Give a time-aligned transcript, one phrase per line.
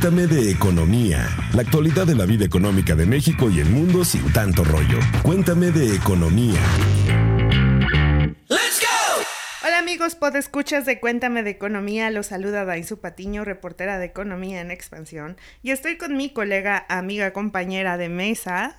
[0.00, 4.32] Cuéntame de economía, la actualidad de la vida económica de México y el mundo sin
[4.32, 5.00] tanto rollo.
[5.24, 6.60] Cuéntame de economía.
[9.66, 14.70] Hola amigos, podescuchas de Cuéntame de Economía, los saluda Dainzu Patiño, reportera de Economía en
[14.70, 18.76] Expansión, y estoy con mi colega, amiga, compañera de mesa,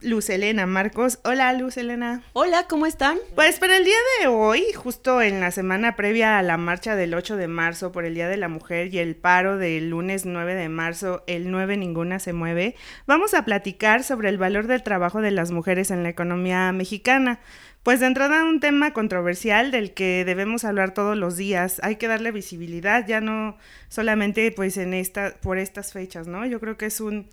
[0.00, 1.18] Luz Elena Marcos.
[1.24, 2.22] Hola, Luz Elena.
[2.32, 3.18] Hola, ¿cómo están?
[3.34, 7.14] Pues para el día de hoy, justo en la semana previa a la marcha del
[7.14, 10.54] 8 de marzo por el Día de la Mujer y el paro del lunes 9
[10.54, 12.76] de marzo, el 9 ninguna se mueve,
[13.06, 17.40] vamos a platicar sobre el valor del trabajo de las mujeres en la economía mexicana.
[17.82, 21.80] Pues de entrada un tema controversial del que debemos hablar todos los días.
[21.82, 23.56] Hay que darle visibilidad, ya no
[23.88, 26.46] solamente pues en esta, por estas fechas, ¿no?
[26.46, 27.28] Yo creo que es un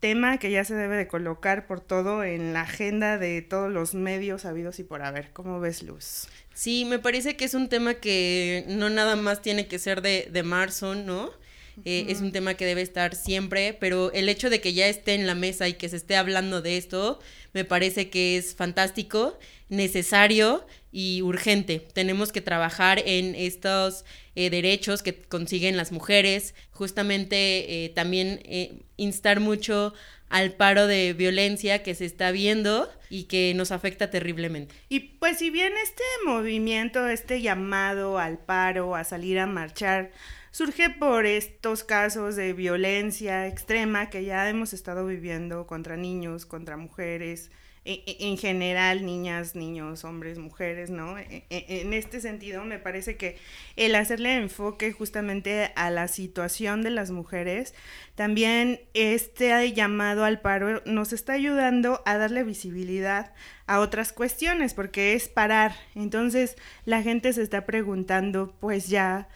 [0.00, 3.94] tema que ya se debe de colocar por todo en la agenda de todos los
[3.94, 5.32] medios habidos y por haber.
[5.32, 6.28] ¿Cómo ves, Luz?
[6.54, 10.28] Sí, me parece que es un tema que no nada más tiene que ser de,
[10.30, 11.30] de marzo, ¿no?
[11.84, 15.14] Eh, es un tema que debe estar siempre, pero el hecho de que ya esté
[15.14, 17.18] en la mesa y que se esté hablando de esto,
[17.52, 19.38] me parece que es fantástico,
[19.68, 20.66] necesario
[20.98, 21.86] y urgente.
[21.92, 28.40] Tenemos que trabajar en estos eh, derechos que consiguen las mujeres, justamente eh, también
[28.96, 29.92] instar mucho
[30.30, 34.74] al paro de violencia que se está viendo y que nos afecta terriblemente.
[34.88, 40.12] Y pues si bien este movimiento, este llamado al paro, a salir a marchar,
[40.50, 46.78] surge por estos casos de violencia extrema que ya hemos estado viviendo contra niños, contra
[46.78, 47.50] mujeres,
[47.86, 51.18] en, general niñas, niños, hombres, mujeres, ¿no?
[51.18, 53.38] E, en este sentido, me parece que
[53.76, 57.74] el hacerle enfoque justamente a la situación de las mujeres,
[58.16, 63.32] también este llamado al paro nos está ayudando a darle visibilidad
[63.66, 65.74] a otras cuestiones, porque es parar.
[65.94, 69.28] Entonces, la gente se está preguntando, pues ya,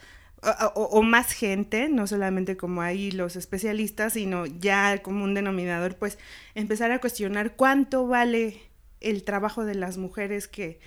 [0.73, 6.17] o, más gente, no solamente como ahí los especialistas, sino ya como un denominador, pues
[6.55, 8.61] empezar a cuestionar cuánto vale
[9.01, 10.79] el trabajo de las mujeres que,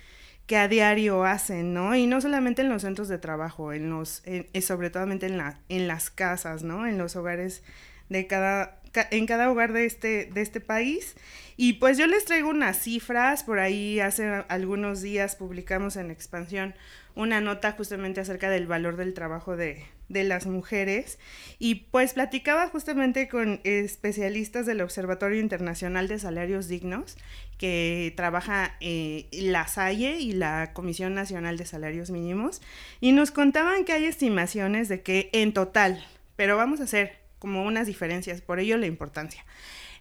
[0.45, 1.95] que a diario hacen, ¿no?
[1.95, 5.59] Y no solamente en los centros de trabajo, en los, en, sobre todo en, la,
[5.69, 6.85] en las casas, ¿no?
[6.85, 7.63] En los hogares
[8.09, 11.15] de cada, en cada hogar de este, de este país.
[11.57, 16.75] Y pues yo les traigo unas cifras, por ahí hace algunos días publicamos en Expansión
[17.15, 21.17] una nota justamente acerca del valor del trabajo de, las mujeres
[21.57, 27.17] y pues platicaba justamente con especialistas del Observatorio Internacional de Salarios Dignos
[27.57, 32.61] que trabaja eh, la SAIE y la Comisión Nacional de Salarios Mínimos
[33.01, 37.63] y nos contaban que hay estimaciones de que en total, pero vamos a hacer como
[37.63, 39.45] unas diferencias, por ello la importancia.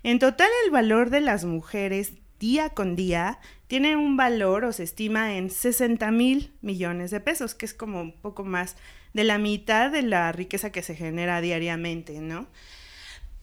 [0.02, 4.82] En total el valor de las mujeres día con día tiene un valor o se
[4.82, 8.76] estima en 60 mil millones de pesos, que es como un poco más
[9.12, 12.48] de la mitad de la riqueza que se genera diariamente, ¿no?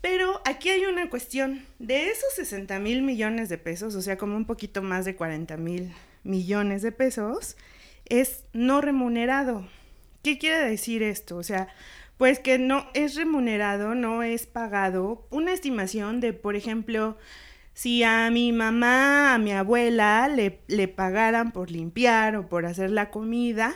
[0.01, 4.35] Pero aquí hay una cuestión, de esos 60 mil millones de pesos, o sea, como
[4.35, 7.56] un poquito más de 40 mil millones de pesos,
[8.06, 9.68] es no remunerado.
[10.23, 11.38] ¿Qué quiere decir esto?
[11.38, 11.68] O sea,
[12.21, 15.25] pues que no es remunerado, no es pagado.
[15.31, 17.17] Una estimación de, por ejemplo,
[17.73, 22.91] si a mi mamá, a mi abuela le, le pagaran por limpiar o por hacer
[22.91, 23.73] la comida,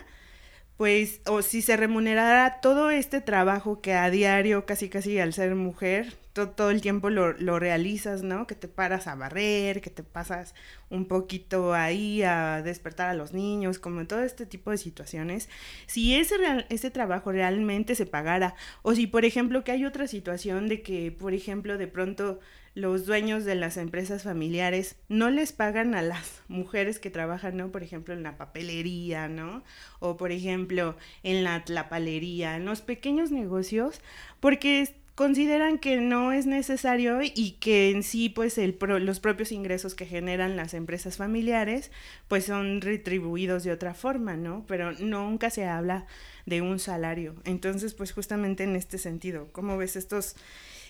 [0.78, 5.56] pues, o si se remunerara todo este trabajo que a diario, casi casi al ser
[5.56, 8.46] mujer, todo el tiempo lo, lo, realizas, ¿no?
[8.46, 10.54] Que te paras a barrer, que te pasas
[10.90, 15.48] un poquito ahí a despertar a los niños, como todo este tipo de situaciones.
[15.88, 16.36] Si ese,
[16.70, 21.12] ese trabajo realmente se pagara, o si, por ejemplo, que hay otra situación de que,
[21.12, 22.40] por ejemplo, de pronto
[22.74, 27.72] los dueños de las empresas familiares no les pagan a las mujeres que trabajan, ¿no?
[27.72, 29.64] Por ejemplo, en la papelería, ¿no?
[30.00, 34.02] O por ejemplo, en la tlapalería, en los pequeños negocios,
[34.42, 39.96] porque consideran que no es necesario y que en sí pues el los propios ingresos
[39.96, 41.90] que generan las empresas familiares
[42.28, 44.66] pues son retribuidos de otra forma, ¿no?
[44.68, 46.06] Pero nunca se habla
[46.46, 47.36] de un salario.
[47.46, 50.36] Entonces pues justamente en este sentido, ¿cómo ves estos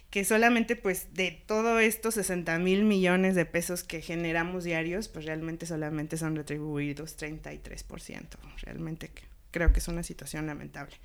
[0.10, 5.26] que solamente pues de todo estos 60 mil millones de pesos que generamos diarios, pues
[5.26, 8.24] realmente solamente son retribuidos 33%.
[8.62, 9.12] Realmente
[9.52, 10.96] creo que es una situación lamentable.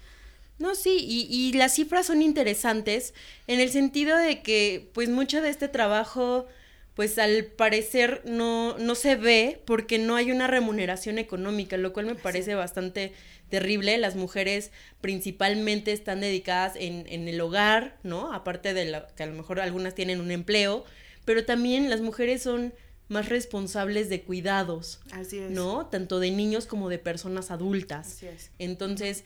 [0.60, 3.14] No, sí, y, y, las cifras son interesantes
[3.48, 6.46] en el sentido de que pues mucho de este trabajo
[6.94, 12.04] pues al parecer no, no se ve porque no hay una remuneración económica, lo cual
[12.04, 13.14] me parece bastante
[13.48, 13.96] terrible.
[13.96, 14.70] Las mujeres
[15.00, 18.34] principalmente están dedicadas en, en el hogar, ¿no?
[18.34, 20.84] Aparte de lo, que a lo mejor algunas tienen un empleo,
[21.24, 22.74] pero también las mujeres son
[23.08, 25.50] más responsables de cuidados, Así es.
[25.50, 25.86] ¿no?
[25.86, 28.06] Tanto de niños como de personas adultas.
[28.06, 28.50] Así es.
[28.58, 29.24] Entonces,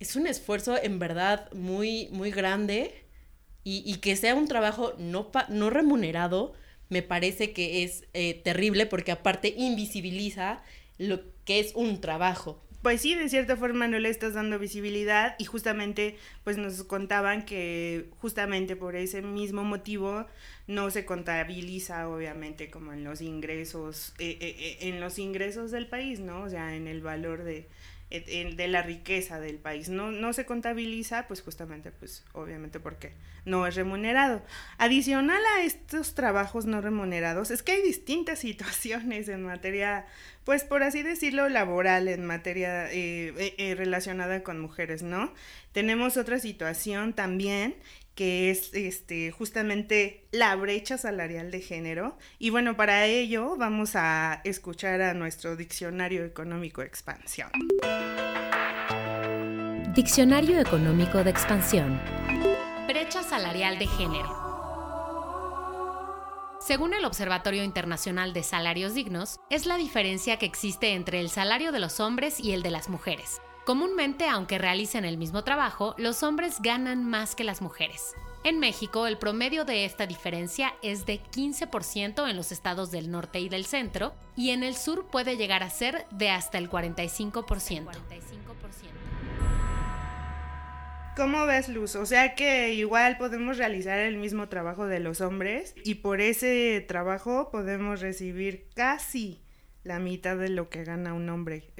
[0.00, 2.94] es un esfuerzo en verdad muy, muy grande
[3.62, 6.54] y, que sea un trabajo no, no remunerado,
[6.88, 10.62] me parece que es eh, terrible porque aparte invisibiliza
[10.98, 15.34] lo que es un trabajo pues sí, de cierta forma no le estás dando visibilidad
[15.38, 20.26] y justamente pues nos contaban que justamente por ese mismo motivo
[20.66, 26.20] no se contabiliza obviamente como en los ingresos, eh, eh, en los ingresos del país,
[26.20, 26.42] ¿no?
[26.42, 27.68] O sea, en el valor de,
[28.10, 29.88] de la riqueza del país.
[29.88, 33.12] No, no se contabiliza, pues justamente, pues obviamente porque
[33.44, 34.42] no es remunerado.
[34.78, 40.06] Adicional a estos trabajos no remunerados, es que hay distintas situaciones en materia,
[40.44, 45.32] pues por así decirlo, laboral, en materia eh, eh, eh, relacionada con mujeres, ¿no?
[45.72, 47.76] Tenemos otra situación también
[48.14, 52.18] que es este, justamente la brecha salarial de género.
[52.38, 57.50] Y bueno, para ello vamos a escuchar a nuestro Diccionario Económico de Expansión.
[59.94, 62.00] Diccionario Económico de Expansión.
[62.86, 64.36] Brecha salarial de género.
[66.60, 71.72] Según el Observatorio Internacional de Salarios Dignos, es la diferencia que existe entre el salario
[71.72, 76.22] de los hombres y el de las mujeres Comúnmente, aunque realicen el mismo trabajo, los
[76.22, 78.14] hombres ganan más que las mujeres.
[78.42, 83.38] En México, el promedio de esta diferencia es de 15% en los estados del norte
[83.38, 87.90] y del centro, y en el sur puede llegar a ser de hasta el 45%.
[91.16, 91.96] ¿Cómo ves, Luz?
[91.96, 96.82] O sea que igual podemos realizar el mismo trabajo de los hombres y por ese
[96.88, 99.42] trabajo podemos recibir casi
[99.84, 101.74] la mitad de lo que gana un hombre.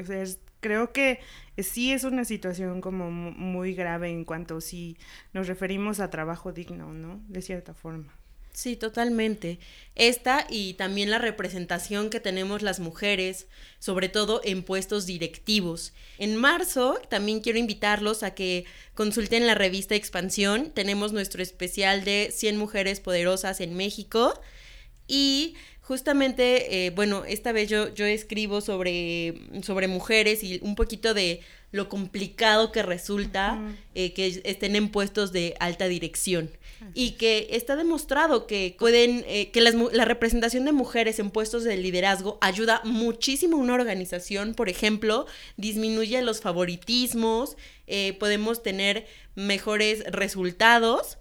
[0.61, 1.21] Creo que
[1.59, 4.97] sí es una situación como muy grave en cuanto si
[5.33, 7.21] nos referimos a trabajo digno, ¿no?
[7.29, 8.21] De cierta forma.
[8.53, 9.61] Sí, totalmente.
[9.95, 13.47] Esta y también la representación que tenemos las mujeres,
[13.79, 15.95] sobre todo en puestos directivos.
[16.19, 18.65] En marzo también quiero invitarlos a que
[18.95, 20.73] consulten la revista Expansión.
[20.75, 24.39] Tenemos nuestro especial de 100 mujeres poderosas en México.
[25.07, 25.55] Y
[25.91, 31.41] justamente, eh, bueno, esta vez yo, yo escribo sobre, sobre mujeres y un poquito de
[31.73, 33.61] lo complicado que resulta
[33.97, 36.49] eh, que estén en puestos de alta dirección.
[36.95, 41.77] Y que está demostrado que pueden, eh, que la representación de mujeres en puestos de
[41.77, 44.55] liderazgo ayuda muchísimo a una organización.
[44.55, 45.27] Por ejemplo,
[45.57, 47.57] disminuye los favoritismos,
[48.21, 51.19] podemos tener mejores resultados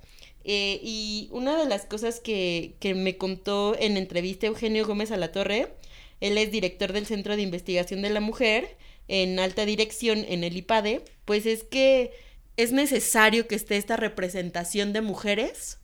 [0.52, 5.18] eh, y una de las cosas que, que me contó en entrevista Eugenio Gómez a
[5.18, 5.76] la Torre,
[6.22, 8.76] él es director del Centro de Investigación de la Mujer
[9.08, 12.14] en alta dirección en el IPADE, pues es que
[12.58, 15.78] es necesario que esté esta representación de mujeres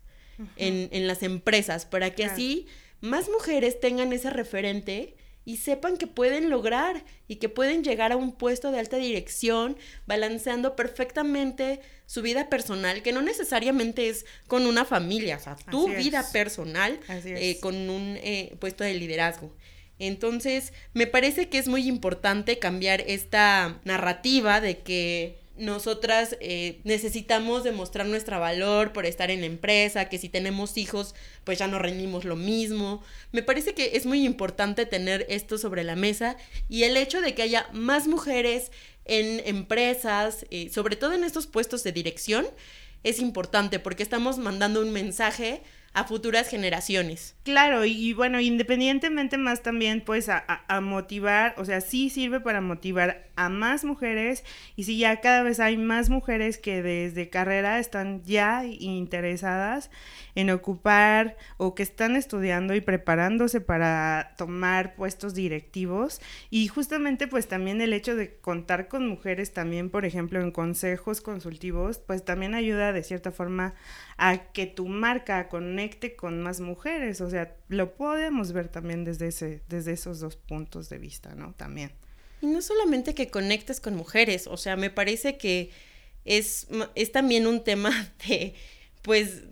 [0.56, 2.65] en, en, las empresas para que así
[3.01, 5.15] más mujeres tengan ese referente
[5.45, 9.77] y sepan que pueden lograr y que pueden llegar a un puesto de alta dirección
[10.07, 15.88] balanceando perfectamente su vida personal, que no necesariamente es con una familia, o sea, tu
[15.88, 19.51] vida personal eh, con un eh, puesto de liderazgo.
[19.97, 27.63] Entonces, me parece que es muy importante cambiar esta narrativa de que nosotras eh, necesitamos
[27.63, 31.79] demostrar nuestro valor por estar en la empresa, que si tenemos hijos, pues ya no
[31.79, 33.03] rendimos lo mismo.
[33.31, 36.35] Me parece que es muy importante tener esto sobre la mesa
[36.69, 38.71] y el hecho de que haya más mujeres
[39.05, 42.45] en empresas, eh, sobre todo en estos puestos de dirección,
[43.03, 45.62] es importante porque estamos mandando un mensaje
[45.95, 47.35] a futuras generaciones.
[47.43, 52.59] Claro, y, bueno, independientemente más también pues a, a, motivar, o sea, sí sirve para
[52.59, 54.43] motivar a más mujeres
[54.75, 59.89] y si ya cada vez hay más mujeres que desde carrera están ya interesadas
[60.35, 67.47] en ocupar o que están estudiando y preparándose para tomar puestos directivos y justamente pues
[67.47, 72.53] también el hecho de contar con mujeres también, por ejemplo, en consejos consultivos, pues también
[72.53, 73.75] ayuda de cierta forma
[74.17, 75.85] a que tu marca conecte
[76.18, 77.22] con más mujeres.
[77.22, 81.54] O sea, lo podemos ver también desde, ese, desde esos dos puntos de vista, ¿no?
[81.54, 81.92] También.
[82.42, 85.72] Y no solamente que conectes con mujeres, o sea, me parece que
[86.25, 87.92] es, es también un tema
[88.27, 88.54] de,
[89.01, 89.44] pues,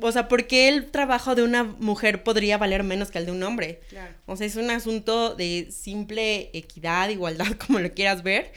[0.00, 3.32] o sea, ¿por qué el trabajo de una mujer podría valer menos que el de
[3.32, 3.80] un hombre?
[3.88, 4.14] Claro.
[4.26, 8.52] O sea, es un asunto de simple equidad, igualdad, como lo quieras ver.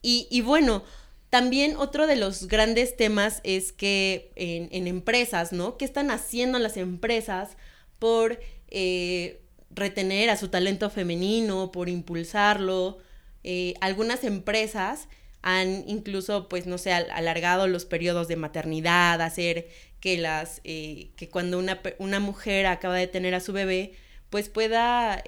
[0.00, 0.84] Y, y bueno,
[1.32, 5.78] también otro de los grandes temas es que en, empresas, ¿no?
[5.78, 7.56] ¿Qué están haciendo las empresas
[7.98, 12.98] por eh, retener a su talento femenino, por impulsarlo?
[13.44, 15.08] Eh, algunas empresas
[15.40, 19.68] han incluso, pues, no sé, alargado los periodos de maternidad, hacer
[20.00, 23.94] que las, eh, que cuando una, una, mujer acaba de tener a su bebé,
[24.28, 25.24] pues pueda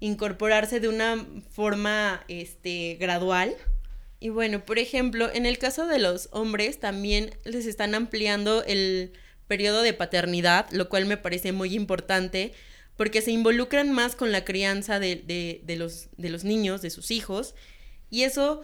[0.00, 3.54] incorporarse de una forma, este, gradual
[4.20, 9.12] Y bueno, por ejemplo, en el caso de los hombres también les están ampliando el
[9.46, 12.52] periodo de paternidad, lo cual me parece muy importante
[12.96, 17.54] porque se involucran más con la crianza de, los, de los niños, de sus hijos,
[18.08, 18.62] y eso,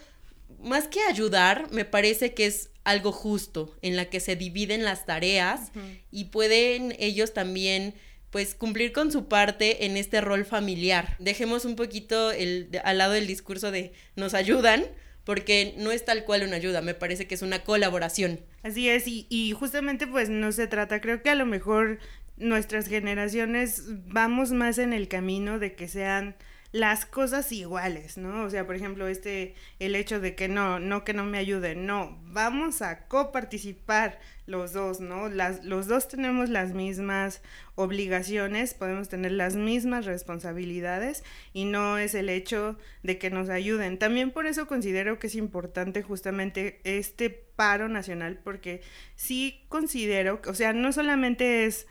[0.60, 5.04] más que ayudar, me parece que es algo justo, en la que se dividen las
[5.04, 5.72] tareas
[6.10, 7.94] y pueden ellos también
[8.30, 11.16] pues cumplir con su parte en este rol familiar.
[11.18, 14.86] Dejemos un poquito el, al lado el discurso de nos ayudan,
[15.24, 18.40] porque no es tal cual una ayuda, me parece que es una colaboración.
[18.62, 21.98] Así es, y, y justamente pues no se trata, creo que a lo mejor
[22.36, 26.36] nuestras generaciones vamos más en el camino de que sean
[26.72, 28.44] las cosas iguales, ¿no?
[28.44, 31.84] O sea, por ejemplo, este, el hecho de que no, no que no me ayuden,
[31.84, 35.28] no, vamos a coparticipar los dos, ¿no?
[35.28, 37.42] Las, los dos tenemos las mismas
[37.74, 43.98] obligaciones, podemos tener las mismas responsabilidades y no es el hecho de que nos ayuden.
[43.98, 48.80] También por eso considero que es importante justamente este paro nacional, porque
[49.16, 51.86] sí considero, o sea, no solamente es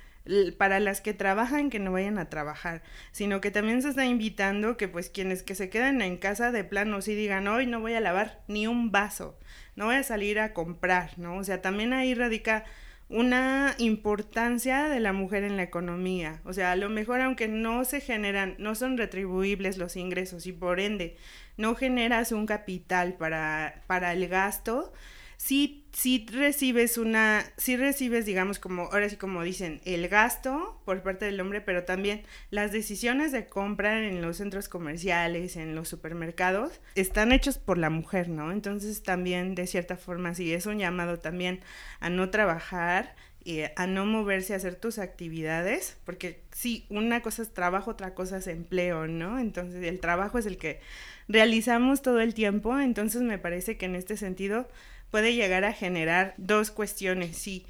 [0.58, 4.78] para las que trabajan que no vayan a trabajar, sino que también se está invitando
[4.78, 7.94] que pues quienes que se queden en casa de plano sí digan, hoy no voy
[7.94, 9.38] a lavar ni un vaso,
[9.76, 11.38] no voy a salir a comprar, ¿no?
[11.38, 12.66] O sea, también ahí radica
[13.10, 16.42] una importancia de la mujer en la economía.
[16.46, 20.54] O sea, a lo mejor aunque no se generan, no son retribuibles los ingresos y
[20.54, 21.18] por ende
[21.58, 24.94] no generas un capital para, para el gasto,
[25.40, 31.02] sí, sí recibes una, sí recibes, digamos, como, ahora sí como dicen, el gasto por
[31.02, 35.88] parte del hombre, pero también las decisiones de compra en los centros comerciales, en los
[35.88, 38.52] supermercados, están hechos por la mujer, ¿no?
[38.52, 41.62] Entonces también, de cierta forma, sí, es un llamado también
[42.02, 47.42] a no trabajar, y a no moverse a hacer tus actividades, porque sí, una cosa
[47.42, 49.40] es trabajo, otra cosa es empleo, ¿no?
[49.40, 50.82] Entonces el trabajo es el que
[51.30, 54.68] realizamos todo el tiempo, entonces me parece que en este sentido
[55.12, 57.66] puede llegar a generar dos cuestiones, sí,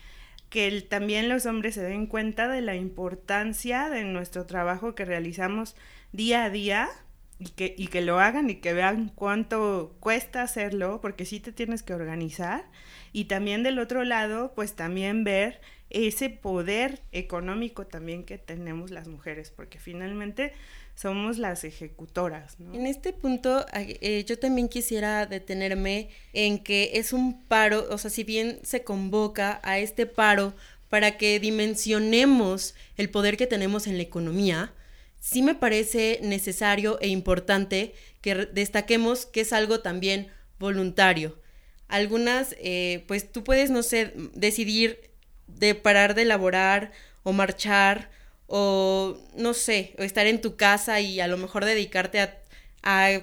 [0.49, 5.75] que también los hombres se den cuenta de la importancia de nuestro trabajo que realizamos
[6.11, 6.89] día a día
[7.37, 11.51] y que, y que lo hagan y que vean cuánto cuesta hacerlo, porque sí te
[11.51, 12.65] tienes que organizar.
[13.13, 19.07] Y también del otro lado, pues también ver ese poder económico también que tenemos las
[19.07, 20.53] mujeres, porque finalmente
[20.95, 22.57] somos las ejecutoras.
[22.73, 28.11] En este punto, eh, yo también quisiera detenerme en que es un paro, o sea,
[28.11, 30.53] si bien se convoca a este paro
[30.89, 34.73] para que dimensionemos el poder que tenemos en la economía,
[35.19, 40.27] sí me parece necesario e importante que destaquemos que es algo también
[40.59, 41.39] voluntario.
[41.87, 45.08] Algunas, eh, pues tú puedes, no sé, decidir
[45.57, 46.91] de parar de laborar
[47.23, 48.09] o marchar
[48.47, 52.35] o no sé, o estar en tu casa y a lo mejor dedicarte a,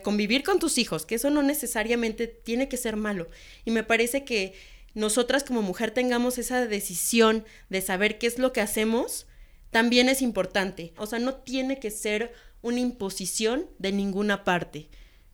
[0.03, 3.29] convivir con tus hijos, que eso no necesariamente tiene que ser malo.
[3.65, 4.55] Y me parece que
[4.95, 9.27] nosotras como mujer tengamos esa decisión de saber qué es lo que hacemos,
[9.71, 10.93] también es importante.
[10.99, 14.89] O sea, no tiene que ser una imposición de ninguna parte.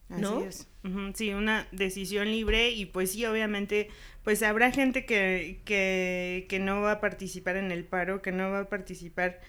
[0.08, 0.38] ¿No?
[0.38, 0.68] Así es.
[1.14, 3.88] Sí, una decisión libre y pues sí, obviamente,
[4.24, 8.50] pues habrá gente que, que, que no va a participar en el paro, que no
[8.50, 9.40] va a participar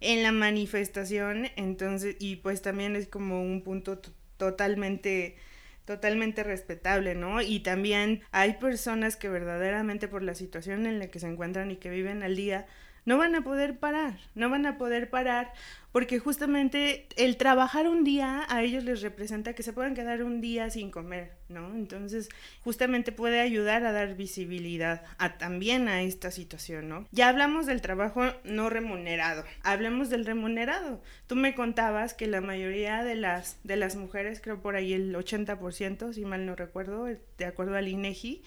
[0.00, 4.00] en la manifestación, entonces, y pues también es como un punto
[4.36, 5.36] totalmente
[5.84, 7.40] totalmente respetable, ¿no?
[7.40, 11.76] Y también hay personas que verdaderamente por la situación en la que se encuentran y
[11.76, 12.66] que viven al día,
[13.08, 15.54] no van a poder parar, no van a poder parar
[15.92, 20.42] porque justamente el trabajar un día a ellos les representa que se puedan quedar un
[20.42, 21.74] día sin comer, ¿no?
[21.74, 22.28] Entonces,
[22.60, 27.06] justamente puede ayudar a dar visibilidad a, también a esta situación, ¿no?
[27.10, 31.00] Ya hablamos del trabajo no remunerado, hablemos del remunerado.
[31.26, 35.14] Tú me contabas que la mayoría de las, de las mujeres, creo por ahí el
[35.14, 38.42] 80%, si mal no recuerdo, de acuerdo al INEGI,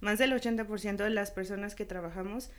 [0.00, 2.50] más del 80% de las personas que trabajamos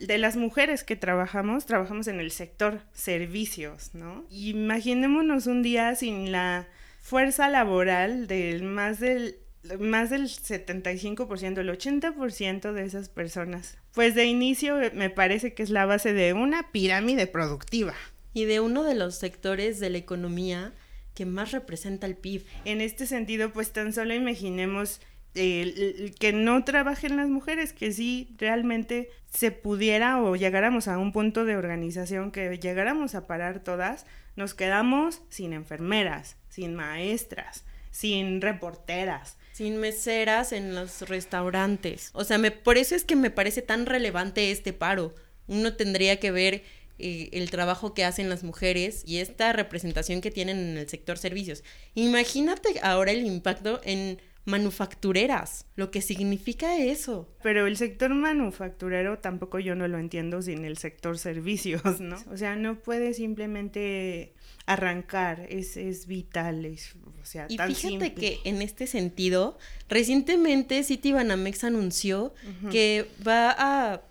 [0.00, 4.24] de las mujeres que trabajamos, trabajamos en el sector servicios, ¿no?
[4.30, 6.68] Imaginémonos un día sin la
[7.00, 9.38] fuerza laboral del más del
[9.78, 13.76] más del 75%, el 80% de esas personas.
[13.92, 17.94] Pues de inicio me parece que es la base de una pirámide productiva.
[18.32, 20.72] Y de uno de los sectores de la economía
[21.14, 22.46] que más representa el PIB.
[22.64, 29.10] En este sentido, pues tan solo imaginemos que no trabajen las mujeres, que sí realmente
[29.32, 34.06] se pudiera o llegáramos a un punto de organización que llegáramos a parar todas,
[34.36, 39.36] nos quedamos sin enfermeras, sin maestras, sin reporteras.
[39.52, 42.10] Sin meseras en los restaurantes.
[42.14, 45.14] O sea, me, por eso es que me parece tan relevante este paro.
[45.48, 46.62] Uno tendría que ver
[46.98, 51.18] eh, el trabajo que hacen las mujeres y esta representación que tienen en el sector
[51.18, 51.62] servicios.
[51.94, 57.28] Imagínate ahora el impacto en manufactureras, lo que significa eso.
[57.42, 62.16] Pero el sector manufacturero tampoco yo no lo entiendo sin el sector servicios, ¿no?
[62.30, 64.34] O sea, no puede simplemente
[64.66, 70.82] arrancar, es, es vital, es, o sea, y tan fíjate que en este sentido, recientemente
[70.84, 72.34] Citibanamex anunció
[72.70, 74.02] que va a,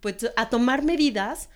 [0.00, 1.48] pues, a tomar medidas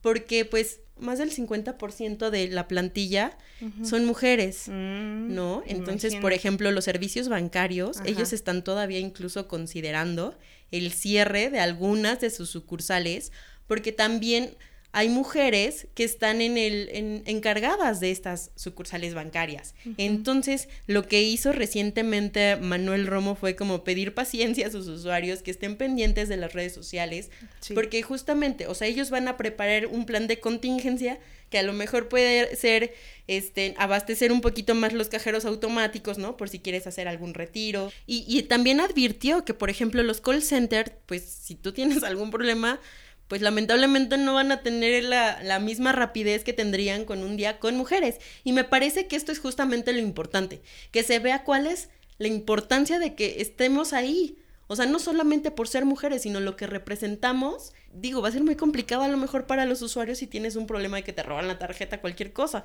[0.00, 3.36] porque pues más del 50% de la plantilla
[3.82, 5.62] son mujeres, Mm, ¿no?
[5.66, 6.22] Entonces, imagínate.
[6.22, 8.08] por ejemplo, los servicios bancarios, Ajá.
[8.08, 10.38] ellos están todavía incluso considerando
[10.70, 13.32] el cierre de algunas de sus sucursales,
[13.66, 14.56] porque también
[14.98, 19.74] hay mujeres que están en el, en- encargadas de estas sucursales bancarias.
[19.98, 25.50] Entonces, lo que hizo recientemente Manuel Romo fue como pedir paciencia a sus usuarios que
[25.50, 27.74] estén pendientes de las redes sociales, Sí.
[27.74, 31.18] porque justamente, o sea, ellos van a preparar un plan de contingencia
[31.50, 32.94] que a lo mejor puede ser
[33.28, 36.36] este abastecer un poquito más los cajeros automáticos, ¿no?
[36.38, 37.92] Por si quieres hacer algún retiro.
[38.06, 42.30] Y, y también advirtió que, por ejemplo, los call centers, pues si tú tienes algún
[42.30, 42.80] problema,
[43.28, 47.58] pues lamentablemente no van a tener la, la misma rapidez que tendrían con un día
[47.58, 48.16] con mujeres.
[48.44, 52.28] Y me parece que esto es justamente lo importante, que se vea cuál es la
[52.28, 54.38] importancia de que estemos ahí.
[54.68, 57.72] O sea, no solamente por ser mujeres, sino lo que representamos.
[57.92, 60.66] Digo, va a ser muy complicado a lo mejor para los usuarios si tienes un
[60.66, 62.64] problema de que te roban la tarjeta, cualquier cosa.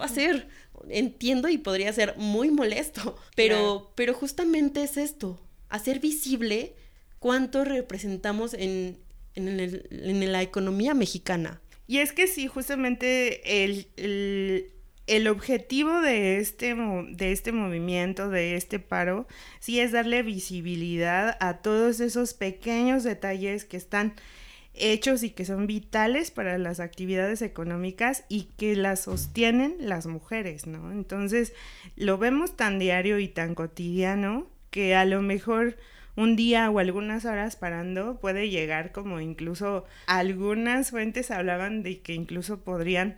[0.00, 0.48] Va a ser,
[0.88, 3.92] entiendo y podría ser muy molesto, pero, Claro.
[3.94, 6.74] pero justamente es esto, hacer visible
[7.18, 8.98] cuánto representamos en,
[9.34, 11.60] en, el- en la economía mexicana.
[11.86, 14.70] Y es que sí, justamente el, el,
[15.06, 19.26] el objetivo de este, de este movimiento, de este paro,
[19.60, 24.14] sí es darle visibilidad a todos esos pequeños detalles que están
[24.76, 30.66] hechos y que son vitales para las actividades económicas y que las sostienen las mujeres,
[30.66, 30.90] ¿no?
[30.90, 31.52] Entonces,
[31.96, 35.76] lo vemos tan diario y tan cotidiano que a lo mejor
[36.16, 42.14] un día o algunas horas parando puede llegar como incluso algunas fuentes hablaban de que
[42.14, 43.16] incluso podrían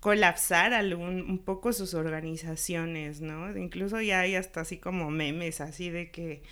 [0.00, 3.56] colapsar algún, un poco sus organizaciones, ¿no?
[3.56, 6.42] Incluso ya hay hasta así como memes así de que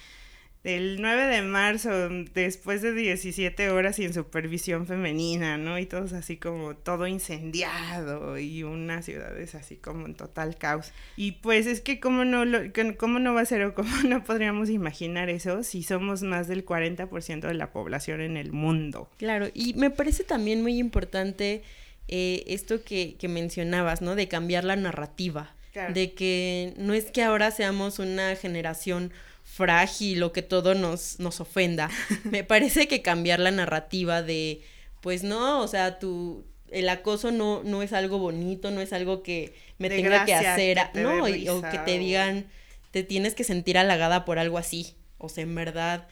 [0.65, 1.91] el 9 de marzo,
[2.33, 5.79] después de 17 horas sin supervisión femenina, ¿no?
[5.79, 10.93] Y todos así como todo incendiado y unas ciudades así como en total caos.
[11.17, 12.61] Y pues es que cómo no, lo,
[12.97, 16.65] cómo no va a ser o cómo no podríamos imaginar eso si somos más del
[16.65, 19.11] 40% de la población en el mundo.
[19.19, 21.63] Claro, y me parece también muy importante
[22.09, 24.15] eh, esto que, que mencionabas, ¿no?
[24.15, 25.55] De cambiar la narrativa.
[25.75, 25.93] Claro.
[25.93, 29.13] De que no es que ahora seamos una generación
[29.55, 31.89] frágil o que todo nos, nos ofenda.
[32.25, 34.63] Me parece que cambiar la narrativa de,
[35.01, 39.23] pues no, o sea, tu, el acoso no, no es algo bonito, no es algo
[39.23, 42.47] que me De tenga que hacer, que no, y- o que te digan,
[42.91, 44.95] te tienes que sentir halagada por algo así.
[45.19, 46.09] O sea, en verdad,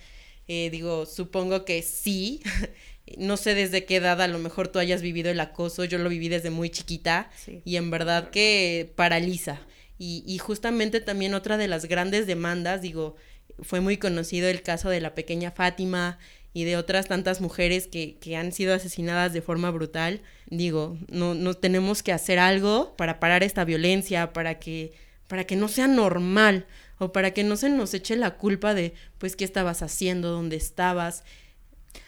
[0.49, 2.41] eh, digo, supongo que sí.
[3.19, 6.09] No sé desde qué edad a lo mejor tú hayas vivido el acoso, yo lo
[6.09, 7.61] viví desde muy chiquita Sí.
[7.65, 9.61] y en verdad que paraliza.
[9.99, 13.17] Y, y justamente también otra de las grandes demandas, digo,
[13.61, 16.19] fue muy conocido el caso de la pequeña Fátima
[16.55, 20.21] y de otras tantas mujeres que, que han sido asesinadas de forma brutal.
[20.47, 24.93] Digo, no, no tenemos que hacer algo para parar esta violencia, para que,
[25.29, 26.67] para que no sea normal
[26.99, 30.57] o para que no se nos eche la culpa de, pues, qué estabas haciendo, dónde
[30.57, 31.25] estabas.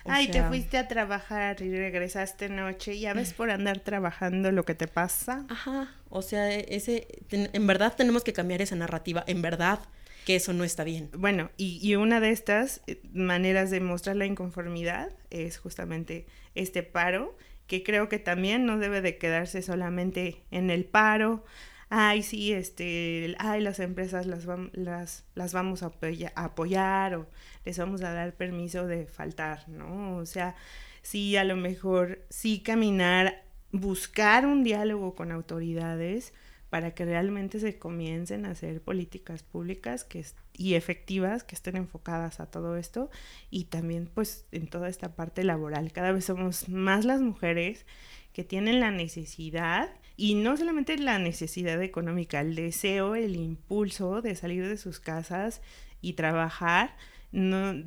[0.04, 2.98] O Ay, te fuiste a trabajar y regresaste noche.
[2.98, 5.46] Ya ves por andar trabajando lo que te pasa.
[5.48, 9.80] Ajá, o sea, ese, ten- en verdad tenemos que cambiar esa narrativa, en verdad
[10.24, 11.10] que eso no está bien.
[11.16, 16.82] Bueno, y, y una de estas eh, maneras de mostrar la inconformidad es justamente este
[16.82, 21.44] paro, que creo que también no debe de quedarse solamente en el paro.
[21.90, 25.92] Ay, sí, este, ay, las empresas las, vam- las, las vamos a
[26.34, 27.26] a apoyar o
[27.64, 30.16] les vamos a dar permiso de faltar, ¿no?
[30.16, 30.56] O sea,
[31.02, 36.32] sí, a lo mejor sí caminar, buscar un diálogo con autoridades
[36.74, 42.40] para que realmente se comiencen a hacer políticas públicas que y efectivas que estén enfocadas
[42.40, 43.10] a todo esto
[43.48, 45.92] y también pues en toda esta parte laboral.
[45.92, 47.86] Cada vez somos más las mujeres
[48.32, 54.34] que tienen la necesidad y no solamente la necesidad económica, el deseo, el impulso de
[54.34, 55.62] salir de sus casas
[56.00, 56.96] y trabajar,
[57.30, 57.84] no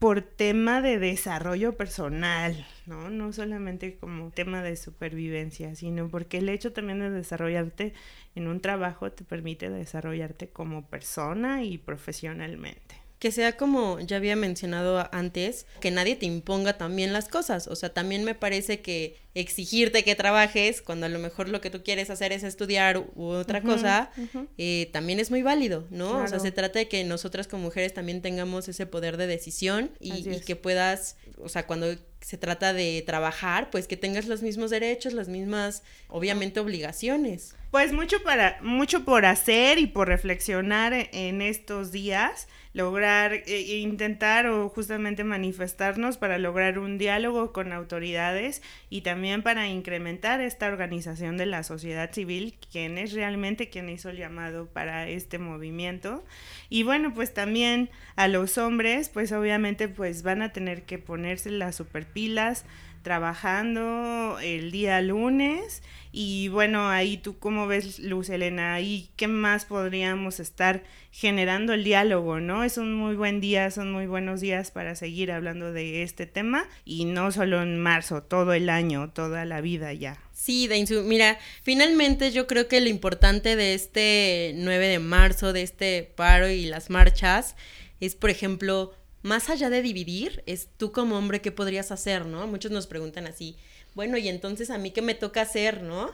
[0.00, 3.10] por tema de desarrollo personal, ¿no?
[3.10, 7.92] No solamente como tema de supervivencia, sino porque el hecho también de desarrollarte
[8.34, 12.96] en un trabajo te permite desarrollarte como persona y profesionalmente.
[13.18, 17.68] Que sea como ya había mencionado antes, que nadie te imponga también las cosas.
[17.68, 21.70] O sea, también me parece que, exigirte que trabajes cuando a lo mejor lo que
[21.70, 24.10] tú quieres hacer es estudiar u otra cosa,
[24.58, 26.22] eh, también es muy válido, ¿no?
[26.22, 29.90] O sea, se trata de que nosotras como mujeres también tengamos ese poder de decisión
[30.00, 34.42] y, y que puedas, o sea, cuando se trata de trabajar, pues que tengas los
[34.42, 37.54] mismos derechos, las mismas, obviamente, obligaciones.
[37.70, 44.46] Pues mucho para, mucho por hacer y por reflexionar en estos días, lograr, e, intentar
[44.46, 51.36] o justamente manifestarnos para lograr un diálogo con autoridades y también para incrementar esta organización
[51.36, 56.24] de la sociedad civil, quien es realmente quien hizo el llamado para este movimiento.
[56.70, 61.50] Y bueno, pues también a los hombres, pues obviamente pues van a tener que ponerse
[61.50, 62.64] las superpilas
[63.02, 65.82] trabajando el día lunes
[66.12, 70.82] y bueno, ahí tú cómo ves, Luz Elena, ahí qué más podríamos estar
[71.12, 72.64] generando el diálogo, ¿no?
[72.64, 76.68] Es un muy buen día, son muy buenos días para seguir hablando de este tema
[76.84, 80.18] y no solo en marzo, todo el año, toda la vida ya.
[80.32, 85.62] Sí, Dainzu, mira, finalmente yo creo que lo importante de este 9 de marzo, de
[85.62, 87.54] este paro y las marchas,
[88.00, 92.46] es, por ejemplo, más allá de dividir, es tú como hombre qué podrías hacer, ¿no?
[92.46, 93.56] Muchos nos preguntan así,
[93.94, 96.10] bueno, y entonces a mí qué me toca hacer, ¿no?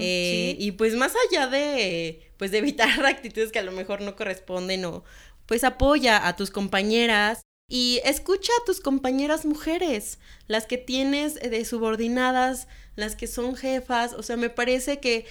[0.00, 4.16] Eh, y pues más allá de, pues de evitar actitudes que a lo mejor no
[4.16, 5.04] corresponden o
[5.46, 11.64] pues apoya a tus compañeras y escucha a tus compañeras mujeres, las que tienes de
[11.64, 15.24] subordinadas, las que son jefas, o sea, me parece que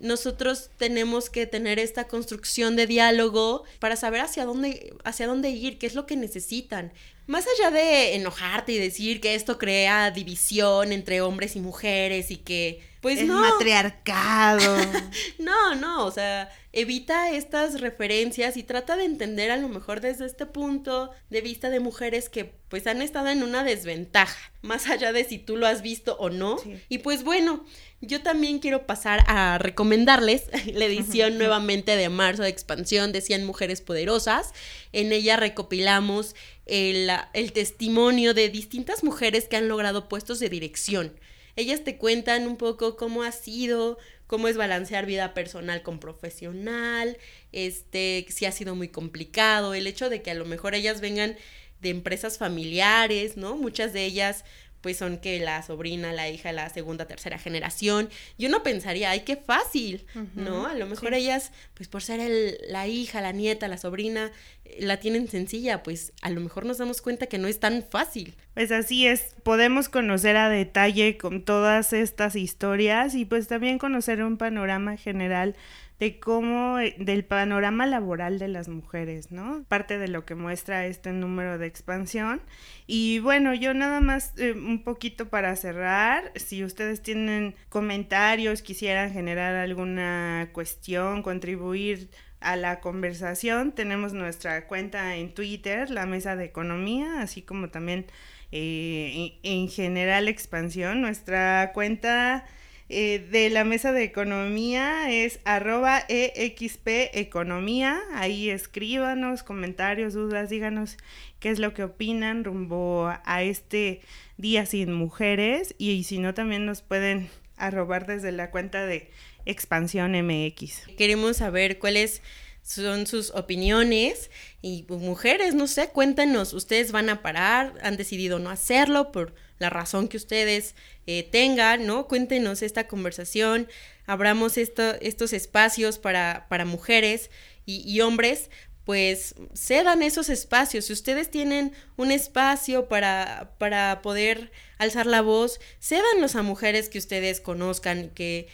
[0.00, 5.78] nosotros tenemos que tener esta construcción de diálogo para saber hacia dónde, hacia dónde ir,
[5.78, 6.92] qué es lo que necesitan.
[7.26, 12.36] Más allá de enojarte y decir que esto crea división entre hombres y mujeres y
[12.36, 13.40] que, pues es no.
[13.40, 14.76] matriarcado.
[15.38, 20.24] no, no, o sea, evita estas referencias y trata de entender a lo mejor desde
[20.24, 25.12] este punto de vista de mujeres que pues han estado en una desventaja, más allá
[25.12, 26.56] de si tú lo has visto o no.
[26.88, 27.64] Y pues bueno,
[28.06, 33.44] yo también quiero pasar a recomendarles la edición nuevamente de marzo de expansión de 100
[33.44, 34.52] mujeres poderosas.
[34.92, 36.34] En ella recopilamos
[36.66, 41.12] el, el testimonio de distintas mujeres que han logrado puestos de dirección.
[41.56, 47.16] Ellas te cuentan un poco cómo ha sido, cómo es balancear vida personal con profesional,
[47.52, 51.36] este, si ha sido muy complicado, el hecho de que a lo mejor ellas vengan
[51.80, 53.56] de empresas familiares, ¿no?
[53.56, 54.44] Muchas de ellas
[54.86, 58.08] pues son que la sobrina, la hija, la segunda, tercera generación.
[58.38, 60.68] Yo no pensaría, ay, qué fácil, ¿no?
[60.68, 64.30] A lo mejor ellas, pues por ser el, la hija, la nieta, la sobrina,
[64.64, 67.82] eh, la tienen sencilla, pues a lo mejor nos damos cuenta que no es tan
[67.82, 68.36] fácil.
[68.54, 74.22] Pues así es, podemos conocer a detalle con todas estas historias y pues también conocer
[74.22, 75.56] un panorama general
[75.98, 79.64] de cómo, eh, del panorama laboral de las mujeres, ¿no?
[79.68, 82.42] Parte de lo que muestra este número de expansión.
[82.86, 89.12] Y bueno, yo nada más eh, un poquito para cerrar, si ustedes tienen comentarios, quisieran
[89.12, 96.44] generar alguna cuestión, contribuir a la conversación, tenemos nuestra cuenta en Twitter, la Mesa de
[96.44, 98.06] Economía, así como también
[98.52, 102.44] eh, en general expansión, nuestra cuenta
[102.88, 108.00] eh, de la mesa de economía es arroba EXP Economía.
[108.14, 110.96] Ahí escríbanos comentarios, dudas, díganos
[111.40, 114.00] qué es lo que opinan rumbo a este
[114.36, 115.74] día sin mujeres.
[115.78, 119.10] Y, si no, también nos pueden arrobar desde la cuenta de
[119.46, 120.86] Expansión MX.
[120.96, 122.22] Queremos saber cuáles
[122.62, 128.40] son sus opiniones y pues, mujeres, no sé, cuéntanos, ustedes van a parar, han decidido
[128.40, 130.74] no hacerlo por la razón que ustedes
[131.06, 132.08] eh, tengan, ¿no?
[132.08, 133.68] Cuéntenos esta conversación,
[134.06, 137.30] abramos esto, estos espacios para, para mujeres
[137.68, 138.48] y, hombres,
[138.84, 140.84] pues cedan esos espacios.
[140.84, 146.98] Si ustedes tienen un espacio para, para poder alzar la voz, cédanlos a mujeres que
[146.98, 148.48] ustedes conozcan, que,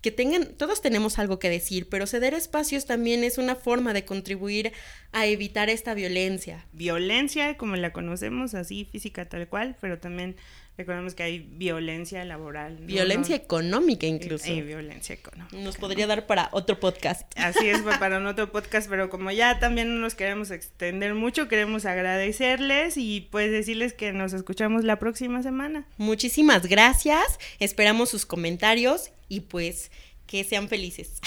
[0.00, 4.04] que, tengan, todos tenemos algo que decir, pero ceder espacios también es una forma de
[4.04, 4.72] contribuir
[5.12, 6.66] a evitar esta violencia.
[6.72, 10.36] Violencia como la conocemos, así física tal cual, pero también
[10.78, 12.76] Recordemos que hay violencia laboral.
[12.76, 14.44] Violencia económica incluso.
[14.44, 15.56] Hay violencia económica.
[15.56, 17.28] Nos podría dar para otro podcast.
[17.36, 21.84] Así es, para otro podcast, pero como ya también no nos queremos extender mucho, queremos
[21.84, 25.84] agradecerles y pues decirles que nos escuchamos la próxima semana.
[25.96, 29.90] Muchísimas gracias, esperamos sus comentarios y pues
[30.26, 31.20] que sean felices.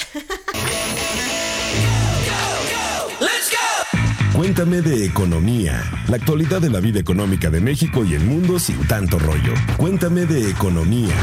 [4.34, 8.88] Cuéntame de economía, la actualidad de la vida económica de México y el mundo sin
[8.88, 9.54] tanto rollo.
[9.78, 11.16] Cuéntame de economía.